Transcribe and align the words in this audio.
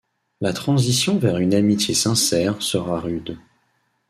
La 0.39 0.51
transition 0.51 1.19
vers 1.19 1.37
une 1.37 1.53
amitié 1.53 1.93
sincère 1.93 2.59
sera 2.63 2.99
rude. 2.99 3.37